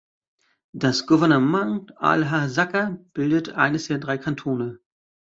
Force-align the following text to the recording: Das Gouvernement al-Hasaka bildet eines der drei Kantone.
Das 0.73 1.05
Gouvernement 1.05 1.95
al-Hasaka 1.99 2.97
bildet 3.13 3.49
eines 3.49 3.85
der 3.85 3.99
drei 3.99 4.17
Kantone. 4.17 4.79